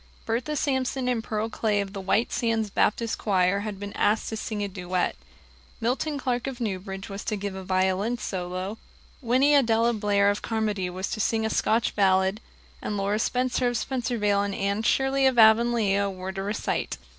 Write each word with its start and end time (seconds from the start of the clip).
Bertha 0.25 0.55
Sampson 0.55 1.07
and 1.07 1.23
Pearl 1.23 1.47
Clay 1.47 1.79
of 1.79 1.93
the 1.93 2.01
White 2.01 2.31
Sands 2.31 2.71
Baptist 2.71 3.19
choir 3.19 3.59
had 3.59 3.79
been 3.79 3.93
asked 3.93 4.29
to 4.29 4.35
sing 4.35 4.63
a 4.63 4.67
duet; 4.67 5.15
Milton 5.79 6.17
Clark 6.17 6.47
of 6.47 6.59
Newbridge 6.59 7.07
was 7.07 7.23
to 7.25 7.35
give 7.35 7.53
a 7.53 7.63
violin 7.63 8.17
solo; 8.17 8.79
Winnie 9.21 9.53
Adella 9.53 9.93
Blair 9.93 10.31
of 10.31 10.41
Carmody 10.41 10.89
was 10.89 11.11
to 11.11 11.19
sing 11.19 11.45
a 11.45 11.51
Scotch 11.51 11.95
ballad; 11.95 12.41
and 12.81 12.97
Laura 12.97 13.19
Spencer 13.19 13.67
of 13.67 13.77
Spencervale 13.77 14.41
and 14.41 14.55
Anne 14.55 14.81
Shirley 14.81 15.27
of 15.27 15.37
Avonlea 15.37 16.07
were 16.09 16.31
to 16.31 16.41
recite. 16.41 16.97